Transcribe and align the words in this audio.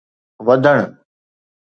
وڌڻ 0.45 0.79